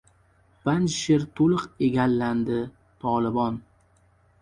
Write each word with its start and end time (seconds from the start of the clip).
Panjshir 0.69 1.27
to‘liq 1.41 1.67
egallandi— 1.89 2.59
Tolibon 3.07 3.65